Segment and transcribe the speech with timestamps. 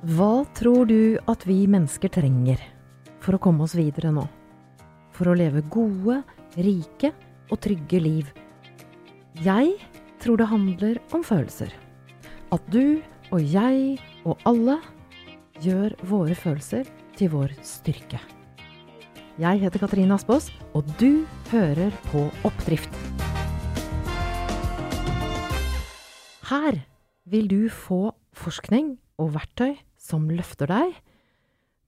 [0.00, 2.56] Hva tror du at vi mennesker trenger
[3.20, 4.22] for å komme oss videre nå?
[5.12, 6.22] For å leve gode,
[6.56, 7.10] rike
[7.52, 8.30] og trygge liv?
[9.44, 9.74] Jeg
[10.24, 11.74] tror det handler om følelser.
[12.48, 14.78] At du og jeg og alle
[15.60, 16.88] gjør våre følelser
[17.20, 18.22] til vår styrke.
[19.36, 22.96] Jeg heter Katrine Aspås, og du hører på Oppdrift.
[26.48, 26.80] Her
[27.28, 29.76] vil du få forskning og verktøy
[30.10, 30.98] som løfter deg.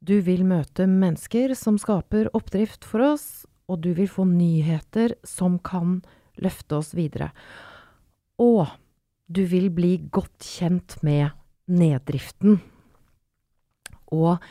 [0.02, 5.60] Du vil møte mennesker som skaper oppdrift for oss, og du vil få nyheter som
[5.62, 6.00] kan
[6.42, 7.30] løfte oss videre.
[8.42, 8.66] Og
[9.32, 11.30] du vil bli godt kjent med
[11.70, 12.58] neddriften.
[14.12, 14.42] Og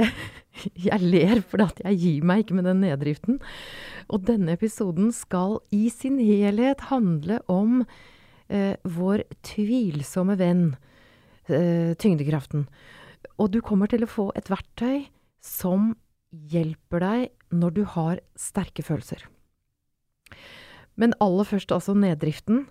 [0.88, 3.38] jeg ler fordi jeg gir meg ikke med den neddriften.
[4.08, 7.82] Og denne episoden skal i sin helhet handle om
[8.48, 10.74] eh, vår tvilsomme venn,
[11.46, 12.68] tyngdekraften.
[13.38, 15.06] Og du kommer til å få et verktøy
[15.44, 15.92] som
[16.30, 19.22] hjelper deg når du har sterke følelser.
[20.98, 22.66] Men aller først altså neddriften.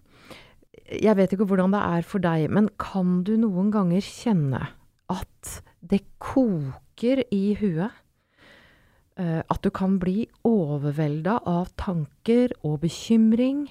[0.89, 4.61] Jeg vet ikke hvordan det er for deg, men kan du noen ganger kjenne
[5.11, 7.92] at det koker i huet?
[9.20, 13.67] Eh, at du kan bli overvelda av tanker og bekymring?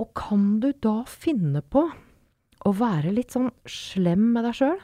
[0.00, 1.88] Og kan du da finne på
[2.66, 4.78] å være litt sånn slem med deg sjøl?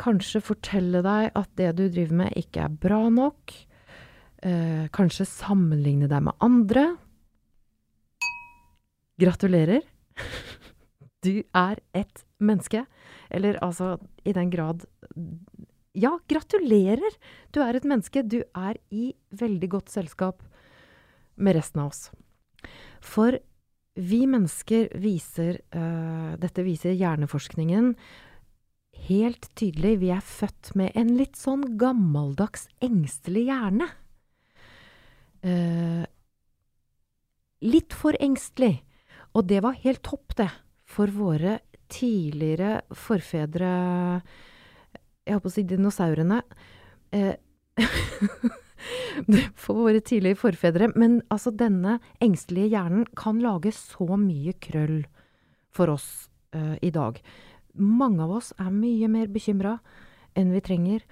[0.00, 3.54] Kanskje fortelle deg at det du driver med ikke er bra nok?
[4.44, 6.88] Eh, kanskje sammenligne deg med andre?
[9.20, 9.86] Gratulerer.
[11.24, 12.82] Du er et menneske.
[13.32, 13.94] Eller altså,
[14.28, 14.82] i den grad
[15.96, 17.16] Ja, gratulerer!
[17.48, 18.20] Du er et menneske.
[18.20, 20.42] Du er i veldig godt selskap
[21.40, 22.10] med resten av oss.
[23.00, 23.38] For
[23.94, 27.92] vi mennesker viser uh, Dette viser hjerneforskningen
[29.08, 29.98] helt tydelig.
[30.02, 33.88] Vi er født med en litt sånn gammeldags, engstelig hjerne.
[35.44, 36.04] Uh,
[37.64, 38.78] litt for engstelig.
[39.34, 40.50] Og det var helt topp, det,
[40.86, 41.58] for våre
[41.90, 43.70] tidligere forfedre
[45.24, 46.40] Jeg holdt på å si dinosaurene.
[47.14, 47.34] Eh,
[49.62, 50.90] for våre tidlige forfedre.
[50.98, 55.02] Men altså, denne engstelige hjernen kan lage så mye krøll
[55.74, 57.18] for oss uh, i dag.
[57.74, 59.78] Mange av oss er mye mer bekymra
[60.38, 61.02] enn vi trenger.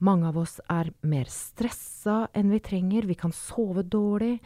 [0.00, 3.08] Mange av oss er mer stressa enn vi trenger.
[3.08, 4.38] Vi kan sove dårlig.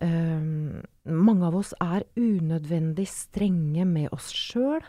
[0.00, 4.84] Um, mange av oss er unødvendig strenge med oss sjøl.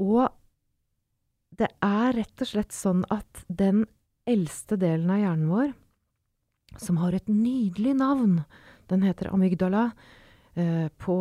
[0.00, 0.28] Og
[1.58, 3.84] det er rett og slett sånn at den
[4.28, 5.72] eldste delen av hjernen vår,
[6.80, 8.42] som har et nydelig navn,
[8.92, 9.90] den heter amygdala,
[10.54, 11.16] eh, på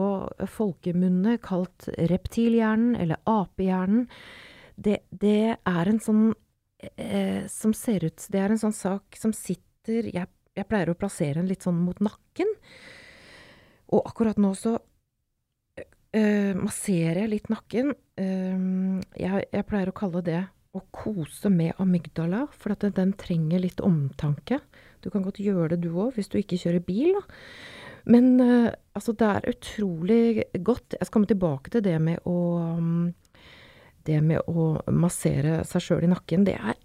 [0.52, 4.08] folkemunne kalt reptilhjernen eller apehjernen,
[4.82, 6.22] det, det, er en sånn
[6.96, 10.26] eh, som ser ut Det er en sånn sak som sitter jeg
[10.58, 12.50] jeg pleier å plassere den litt sånn mot nakken.
[13.92, 14.76] Og akkurat nå så
[16.16, 17.94] eh, masserer jeg litt nakken.
[18.22, 20.42] Uh, jeg, jeg, pleier å kalle det
[20.76, 24.62] å kose med amygdala, for den, den trenger litt omtanke.
[25.02, 27.24] Du kan godt gjøre det du òg, hvis du ikke kjører bil, da.
[28.06, 30.96] Men øh, altså, det er utrolig godt.
[30.98, 32.38] Jeg skal komme tilbake til det med å
[32.78, 33.12] um,
[34.02, 36.46] Det med å massere seg sjøl i nakken.
[36.48, 36.80] Det er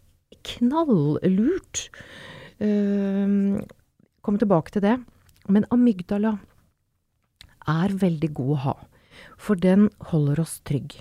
[0.44, 1.86] knalllurt.
[2.60, 3.56] Uh,
[4.20, 4.98] komme tilbake til det.
[5.48, 6.34] Men amygdala
[7.66, 8.74] er veldig god å ha,
[9.40, 10.98] for den holder oss trygg.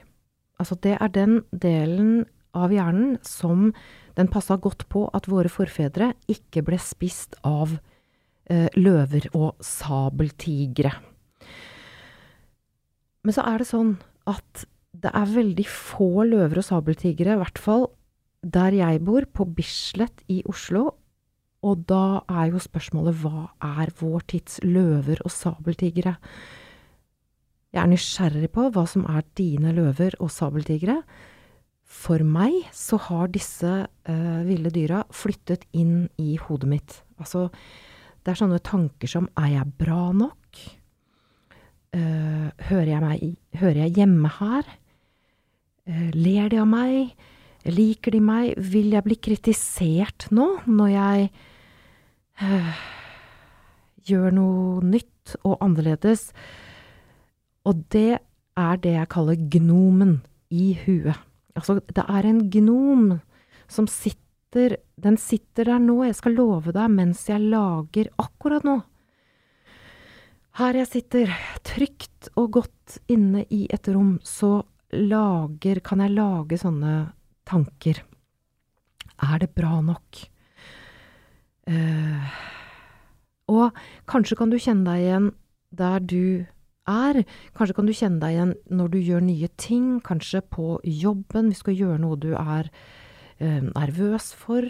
[0.61, 2.25] Altså, det er den delen
[2.55, 3.73] av hjernen som
[4.15, 7.77] den passa godt på at våre forfedre ikke ble spist av
[8.49, 10.93] eh, løver og sabeltigre.
[13.25, 13.95] Men så er det sånn
[14.29, 14.65] at
[14.95, 17.89] det er veldig få løver og sabeltigre, i hvert fall
[18.45, 20.91] der jeg bor, på Bislett i Oslo,
[21.65, 23.47] og da er jo spørsmålet hva
[23.81, 26.13] er vår tids løver og sabeltigre?
[27.73, 30.99] Jeg er nysgjerrig på hva som er dine løver og sabeltigre.
[31.85, 36.97] For meg så har disse uh, ville dyra flyttet inn i hodet mitt.
[37.22, 37.47] Altså,
[38.26, 40.64] det er sånne tanker som er jeg bra nok?
[41.96, 43.23] Uh, hører, jeg meg,
[43.61, 44.73] hører jeg hjemme her?
[45.85, 47.14] Uh, ler de av meg?
[47.66, 48.52] Liker de meg?
[48.61, 51.31] Vil jeg bli kritisert nå, når jeg
[54.05, 56.29] gjør noe nytt og annerledes.
[57.66, 58.20] Og det
[58.55, 60.20] er det jeg kaller gnomen
[60.53, 61.17] i huet.
[61.55, 63.07] Altså, det er en gnom
[63.72, 68.78] som sitter Den sitter der nå, jeg skal love deg, mens jeg lager akkurat nå.
[70.55, 71.34] Her jeg sitter,
[71.67, 74.61] trygt og godt inne i et rom, så
[74.96, 76.93] lager Kan jeg lage sånne
[77.43, 77.99] tanker.
[79.19, 80.23] Er det bra nok?
[81.67, 82.31] Uh,
[83.52, 83.75] og
[84.07, 85.29] kanskje kan du kjenne deg igjen
[85.75, 86.46] der du
[86.90, 87.22] er.
[87.58, 91.61] Kanskje kan du kjenne deg igjen når du gjør nye ting, kanskje på jobben, hvis
[91.61, 92.70] du skal gjøre noe du er
[93.40, 94.67] eh, nervøs for.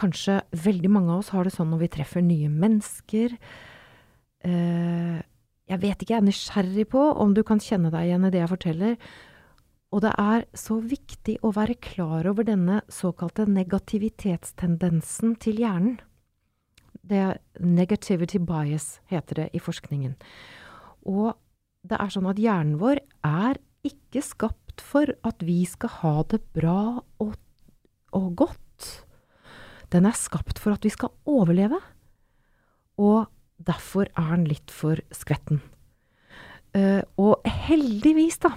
[0.00, 3.36] Kanskje veldig mange av oss har det sånn når vi treffer nye mennesker.
[4.44, 5.20] Eh,
[5.70, 8.42] jeg vet ikke, jeg er nysgjerrig på om du kan kjenne deg igjen i det
[8.42, 8.98] jeg forteller.
[9.94, 16.00] Og det er så viktig å være klar over denne såkalte negativitetstendensen til hjernen.
[17.04, 20.16] Det er negativity bias, heter det i forskningen.
[21.04, 21.36] Og
[21.84, 26.40] det er sånn at hjernen vår er ikke skapt for at vi skal ha det
[26.56, 27.34] bra og,
[28.16, 28.88] og godt.
[29.92, 31.78] Den er skapt for at vi skal overleve.
[32.98, 33.28] Og
[33.62, 35.60] derfor er den litt for skvetten.
[36.74, 38.56] Uh, og heldigvis, da,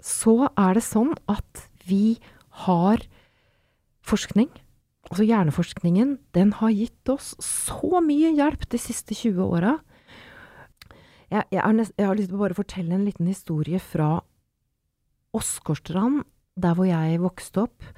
[0.00, 2.16] så er det sånn at vi
[2.64, 3.02] har
[4.04, 4.48] forskning.
[5.10, 9.74] Altså hjerneforskningen, den har gitt oss så mye hjelp de siste 20 åra.
[11.34, 14.20] Jeg, jeg, jeg, har lyst til å bare fortelle en liten historie fra
[15.34, 16.22] Åsgårdstrand,
[16.54, 17.88] der hvor jeg vokste opp.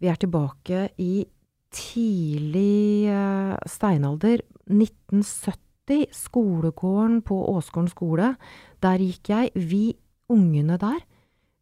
[0.00, 1.26] Vi er tilbake i
[1.72, 4.40] tidlig uh, steinalder,
[4.72, 8.32] 1970, skolegården på Åsgården skole.
[8.80, 9.52] Der gikk jeg.
[9.52, 9.84] Vi
[10.32, 11.04] ungene der,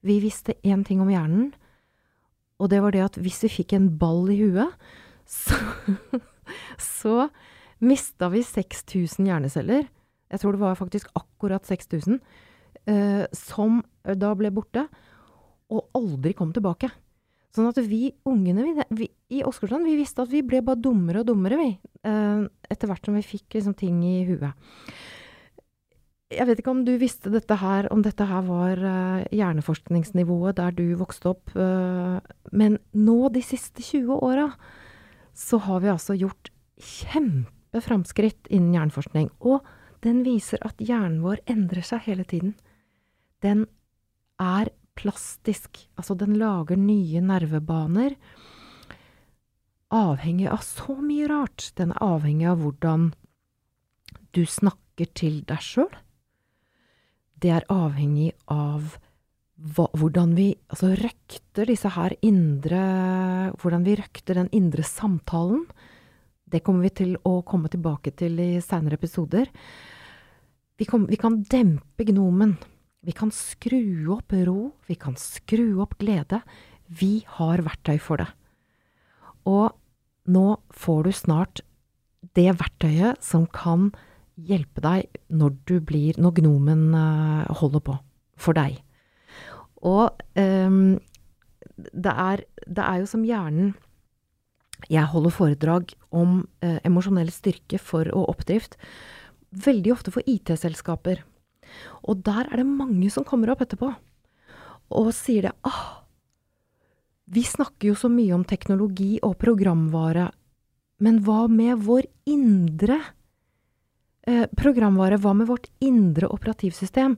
[0.07, 1.51] vi visste én ting om hjernen,
[2.61, 4.77] og det var det at hvis vi fikk en ball i huet,
[5.27, 5.59] så,
[6.79, 7.31] så
[7.83, 9.89] mista vi 6000 hjerneceller.
[10.31, 12.21] Jeg tror det var faktisk akkurat 6000.
[12.89, 14.87] eh, som da ble borte,
[15.71, 16.89] og aldri kom tilbake.
[17.55, 21.23] Sånn at vi ungene vi, vi, i Åsgårdstrand, vi visste at vi ble bare dummere
[21.23, 21.71] og dummere, vi.
[22.07, 24.55] Eh, etter hvert som vi fikk liksom, ting i huet.
[26.31, 30.77] Jeg vet ikke om du visste dette her, om dette her var eh, hjerneforskningsnivået der
[30.79, 31.51] du vokste opp.
[31.59, 32.23] Uh,
[32.55, 34.47] men nå, de siste 20 åra,
[35.35, 39.27] så har vi altså gjort kjempeframskritt innen hjerneforskning.
[39.43, 39.67] Og
[40.05, 42.55] den viser at hjernen vår endrer seg hele tiden.
[43.45, 43.67] Den
[44.41, 45.83] er plastisk.
[45.97, 48.17] Altså, den lager nye nervebaner.
[49.91, 51.71] Avhengig av så mye rart.
[51.77, 53.11] Den er avhengig av hvordan
[54.37, 55.93] du snakker til deg sjøl.
[57.41, 58.99] Det er avhengig av
[59.61, 62.81] hva, hvordan vi altså røkter disse her indre
[63.61, 65.67] Hvordan vi røkter den indre samtalen.
[66.51, 69.51] Det kommer vi til å komme tilbake til i seinere episoder.
[70.81, 72.57] Vi, kom, vi kan dempe gnomen.
[73.07, 76.43] Vi kan skru opp ro, vi kan skru opp glede.
[76.91, 78.29] Vi har verktøy for det.
[79.49, 79.71] Og
[80.31, 81.63] nå får du snart
[82.37, 83.91] det verktøyet som kan
[84.41, 87.97] hjelpe deg når du blir Når gnomen uh, holder på
[88.41, 88.79] for deg.
[89.85, 90.99] Og um,
[91.77, 93.75] det, er, det er jo som hjernen
[94.89, 98.79] Jeg holder foredrag om eh, emosjonell styrke for og oppdrift.
[99.51, 101.25] Veldig ofte for IT-selskaper.
[102.09, 103.93] Og der er det mange som kommer opp etterpå
[104.91, 106.01] og sier det ah,
[107.31, 110.27] vi snakker jo så mye om teknologi og programvare,
[111.01, 112.97] men hva med vår indre
[114.27, 115.21] eh, programvare?
[115.23, 117.15] Hva med vårt indre operativsystem?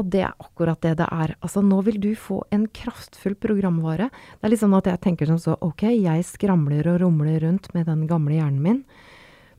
[0.00, 1.34] Og det er akkurat det det er.
[1.44, 4.08] Altså, nå vil du få en kraftfull programvare.
[4.08, 7.68] Det er litt sånn at jeg tenker som så, ok, jeg skramler og rumler rundt
[7.76, 8.80] med den gamle hjernen min,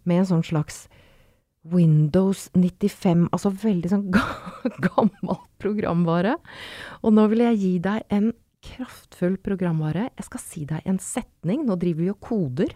[0.10, 0.88] med en sånn slags
[1.72, 4.08] Windows 95, altså veldig sånn
[4.88, 6.40] gammel programvare.
[7.06, 8.32] Og nå vil jeg gi deg en
[8.66, 10.10] kraftfull programvare.
[10.18, 11.68] Jeg skal si deg en setning.
[11.68, 12.74] Nå driver vi og koder.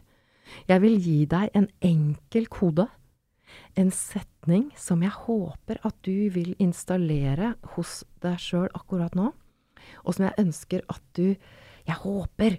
[0.70, 2.86] Jeg vil gi deg en enkel kode.
[3.78, 4.35] En setning
[4.78, 9.32] som jeg håper at du vil installere hos deg sjøl akkurat nå.
[10.06, 11.36] Og som jeg ønsker at du
[11.86, 12.58] Jeg håper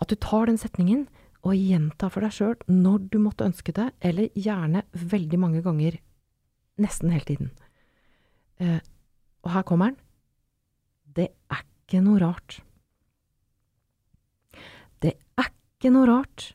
[0.00, 1.02] at du tar den setningen
[1.44, 5.98] og gjenta for deg sjøl når du måtte ønske det, eller gjerne veldig mange ganger.
[6.80, 7.50] Nesten hele tiden.
[8.56, 8.80] Eh,
[9.44, 10.00] og her kommer den.
[11.04, 12.62] Det er ikke noe rart.
[15.04, 16.54] Det er ikke noe rart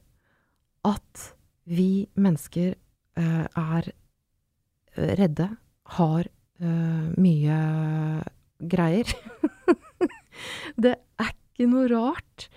[0.89, 1.27] at
[1.69, 3.91] vi mennesker eh, er
[4.95, 5.49] redde,
[5.97, 7.57] har uh, mye
[8.71, 9.11] greier.
[10.83, 12.47] det er ikke noe rart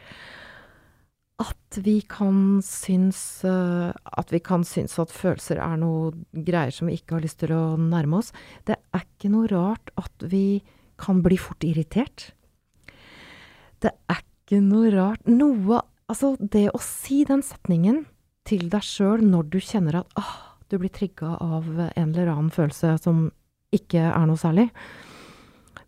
[1.43, 6.87] at vi kan synes uh, At vi kan synes at følelser er noe greier som
[6.87, 8.31] vi ikke har lyst til å nærme oss.
[8.67, 10.63] Det er ikke noe rart at vi
[11.01, 12.31] kan bli fort irritert.
[13.83, 18.03] Det er ikke noe rart Noe Altså, det å si den setningen
[18.45, 22.53] til deg sjøl når du kjenner at ah, du blir trigga av en eller annen
[22.55, 23.29] følelse som
[23.75, 24.69] ikke er noe særlig.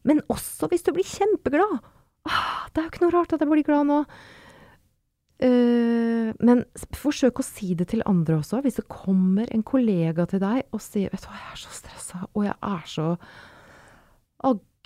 [0.06, 1.78] Men også hvis du blir kjempeglad.
[2.26, 4.00] Ah, det er jo ikke noe rart at jeg blir glad nå.
[5.36, 6.62] Uh, men
[6.96, 8.62] forsøk å si det til andre også.
[8.64, 11.74] Hvis det kommer en kollega til deg og sier 'Vet du hva, jeg er så
[11.76, 13.10] stressa, og jeg er så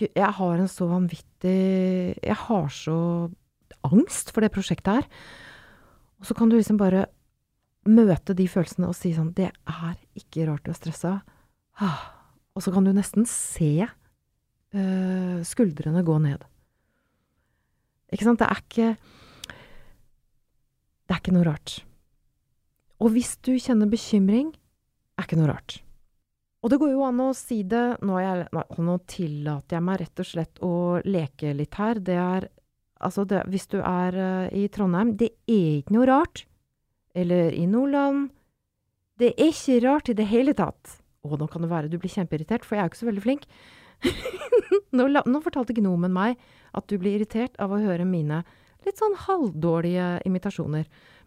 [0.00, 3.30] jeg har en så vanvittig Jeg har så
[3.84, 5.06] angst for det prosjektet her.
[6.20, 7.06] Og så kan du liksom bare
[7.88, 11.20] møte de følelsene og si sånn 'Det er ikke rart du er stressa'.
[11.80, 12.12] Ah.
[12.54, 16.44] Og så kan du nesten se uh, skuldrene gå ned.
[18.12, 18.40] Ikke sant?
[18.40, 18.96] Det er ikke
[21.06, 21.80] det er ikke noe rart.
[23.02, 24.52] Og hvis du kjenner bekymring,
[25.18, 25.80] er ikke noe rart.
[26.62, 30.20] Og det går jo an å si det Nå, jeg, nå tillater jeg meg rett
[30.20, 30.72] og slett å
[31.02, 31.98] leke litt her.
[31.98, 32.50] Det er
[33.00, 36.42] Altså, det, hvis du er uh, i Trondheim, det er ikke noe rart.
[37.14, 38.30] Eller i Nordland.
[39.20, 41.00] Det er ikke rart i det hele tatt.
[41.26, 43.24] Å, nå kan det være du blir kjempeirritert, for jeg er jo ikke så veldig
[43.24, 43.46] flink.
[44.96, 46.40] nå, nå, fortalte gnomen meg
[46.76, 48.42] at du blir irritert av å høre mine
[48.86, 50.86] litt sånn halvdårlige imitasjoner.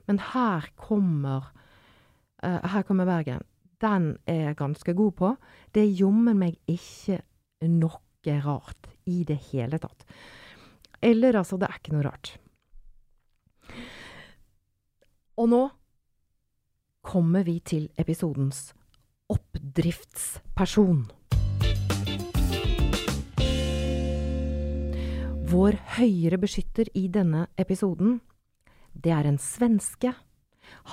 [0.09, 1.51] Men her kommer
[2.43, 3.45] uh, Her kommer Bergen.
[3.83, 5.29] Den er jeg ganske god på.
[5.75, 7.21] Det er jommen meg ikke
[7.67, 10.05] noe rart i det hele tatt.
[11.03, 12.33] Eller altså, det er ikke noe rart.
[15.33, 15.61] Og nå
[17.03, 18.71] kommer vi til episodens
[19.33, 21.07] oppdriftsperson.
[25.53, 28.19] Vår høyere beskytter i denne episoden,
[28.93, 30.13] det er en svenske.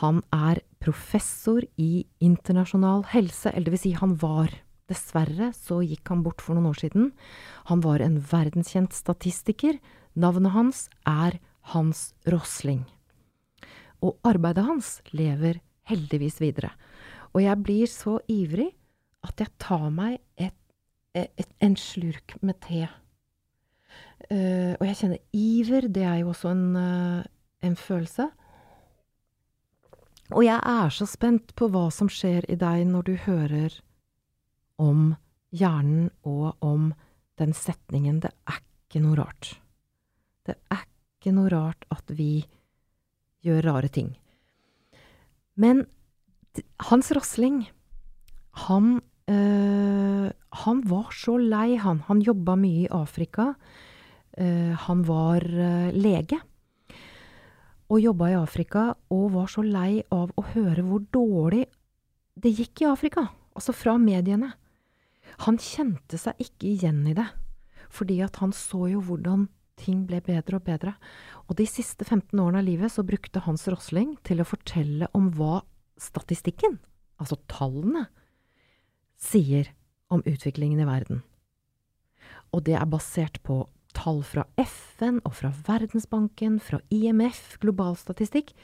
[0.00, 4.52] Han er professor i internasjonal helse, eller det vil si han var.
[4.90, 7.10] Dessverre så gikk han bort for noen år siden.
[7.70, 9.78] Han var en verdenskjent statistiker.
[10.16, 11.38] Navnet hans er
[11.70, 12.82] Hans Rosling.
[14.02, 16.72] Og arbeidet hans lever heldigvis videre.
[17.34, 18.70] Og jeg blir så ivrig
[19.26, 20.56] at jeg tar meg et,
[21.14, 22.86] et, en slurk med te
[24.30, 27.22] Uh, og jeg kjenner iver, det er jo også en, uh,
[27.66, 28.28] en, følelse.
[30.30, 33.74] Og jeg er så spent på hva som skjer i deg når du hører
[34.78, 35.16] om
[35.50, 36.92] hjernen og om
[37.42, 39.56] den setningen 'det er ikke noe rart'.
[40.46, 42.46] Det er ikke noe rart at vi
[43.46, 44.12] gjør rare ting.
[45.60, 45.84] Men
[46.90, 47.62] Hans Rosling,
[48.66, 50.28] han, øh,
[50.64, 52.02] han var så lei, han.
[52.08, 53.54] Han jobba mye i Afrika.
[54.40, 56.38] Uh, han var uh, lege
[57.90, 61.64] og jobba i Afrika, og var så lei av å høre hvor dårlig
[62.40, 64.52] det gikk i Afrika, altså fra mediene.
[65.46, 67.26] Han kjente seg ikke igjen i det,
[67.90, 69.48] fordi at han så jo hvordan
[69.80, 70.94] ting ble bedre og bedre.
[71.48, 75.30] Og de siste 15 årene av livet så brukte Hans Rosling til å fortelle om
[75.36, 75.62] hva
[76.00, 76.78] statistikken,
[77.20, 78.06] altså tallene,
[79.20, 79.72] sier
[80.10, 81.20] om utviklingen i verden.
[82.54, 83.62] Og det er basert på
[83.94, 88.54] tall fra FN og fra Verdensbanken, fra IMF, global statistikk.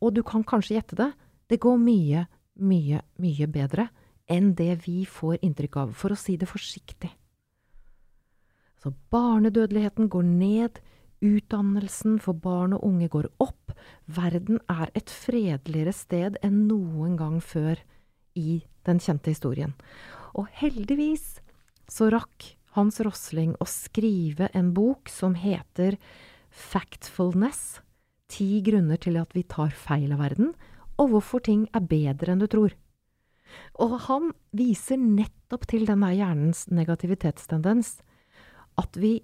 [0.00, 1.12] og du kan kanskje gjette det,
[1.48, 2.26] det går mye,
[2.60, 3.88] mye, mye bedre
[4.28, 7.08] enn det vi får inntrykk av, for å si det forsiktig.
[8.84, 10.80] Så barnedødeligheten går ned,
[11.24, 13.72] utdannelsen for barn og unge går opp,
[14.04, 17.80] verden er et fredeligere sted enn noen gang før
[18.36, 19.72] i den kjente historien.
[20.36, 21.38] Og heldigvis
[21.88, 25.96] så rakk hans Rosling å skrive en bok som heter
[26.52, 27.80] Factfulness–
[28.34, 30.52] ti grunner til at vi tar feil av verden,
[31.00, 32.74] og hvorfor ting er bedre enn du tror.
[33.80, 38.02] Og han viser nettopp til denne hjernens negativitetstendens,
[38.80, 39.18] at vi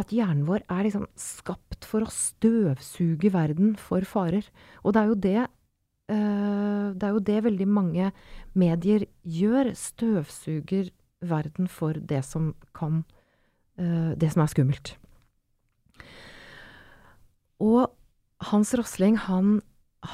[0.00, 4.46] at hjernen vår er liksom skapt for å støvsuge verden for farer.
[4.82, 8.10] Og det er jo det uh, det er jo det veldig mange
[8.58, 9.72] medier gjør.
[9.76, 10.90] Støvsuger
[11.22, 13.02] verden for det som kan
[13.78, 14.94] uh, Det som er skummelt.
[17.62, 17.92] Og
[18.42, 19.60] Hans Rosling, han,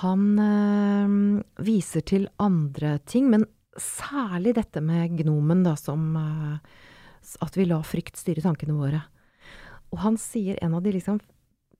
[0.02, 3.46] han uh, viser til andre ting, men
[3.78, 6.10] særlig dette med gnomen, da, som
[7.44, 9.02] At vi lar frykt styre tankene våre.
[9.92, 11.20] Og han sier en av de liksom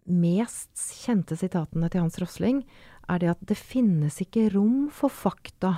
[0.08, 0.72] mest
[1.04, 2.62] kjente sitatene til Hans Rosling,
[3.08, 5.74] er det at det finnes ikke rom for fakta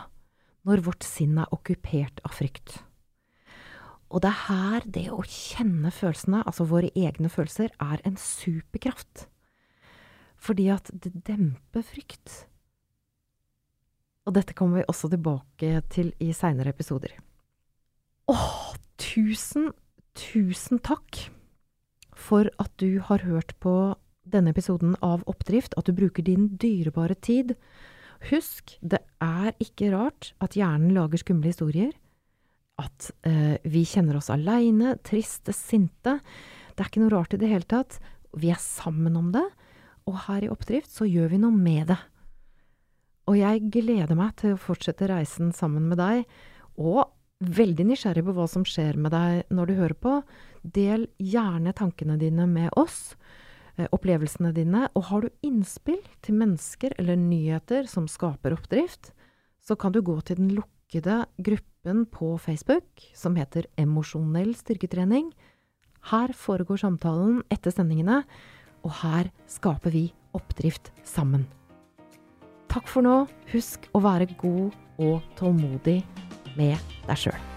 [0.67, 2.81] når vårt sinn er okkupert av frykt.
[4.11, 9.29] Og det er her det å kjenne følelsene, altså våre egne følelser, er en superkraft.
[10.41, 12.45] Fordi at det demper frykt.
[14.27, 17.15] Og dette kommer vi også tilbake til i seinere episoder.
[18.31, 18.70] Åh,
[19.00, 19.71] tusen,
[20.19, 21.26] tusen takk
[22.14, 23.95] for at du har hørt på
[24.30, 27.57] denne episoden av Oppdrift, at du bruker din dyrebare tid.
[28.28, 31.95] Husk, det er ikke rart at hjernen lager skumle historier
[32.80, 36.19] at eh, vi kjenner oss aleine, triste, sinte.
[36.73, 37.99] Det er ikke noe rart i det hele tatt.
[38.37, 39.45] Vi er sammen om det,
[40.09, 41.99] og her i Oppdrift så gjør vi noe med det.
[43.30, 46.25] Og jeg gleder meg til å fortsette reisen sammen med deg,
[46.80, 50.16] og veldig nysgjerrig på hva som skjer med deg når du hører på.
[50.61, 53.16] Del gjerne tankene dine med oss,
[53.76, 59.12] eh, opplevelsene dine, og har du innspill til mennesker eller nyheter som skaper oppdrift,
[59.61, 65.32] så kan du gå til den lukkede gruppen på Facebook som heter Emosjonell styrketrening.
[66.11, 68.25] Her foregår samtalen etter sendingene,
[68.85, 71.47] og her skaper vi oppdrift sammen.
[72.68, 73.28] Takk for nå.
[73.52, 76.04] Husk å være god og tålmodig
[76.59, 76.76] med
[77.07, 77.50] deg sjøl.